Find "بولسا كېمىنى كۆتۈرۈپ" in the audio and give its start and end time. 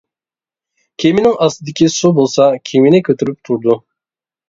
2.19-3.43